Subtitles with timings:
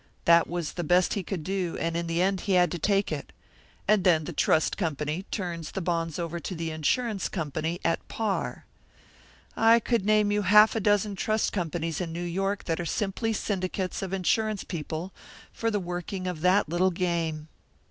[0.25, 3.11] That was the best he could do, and in the end he had to take
[3.11, 3.31] it.
[3.87, 8.65] And then the trust company turns the bonds over to the insurance company at par.
[9.55, 13.31] I could name you half a dozen trust companies in New York that are simply
[13.31, 15.13] syndicates of insurance people
[15.51, 17.47] for the working of that little game."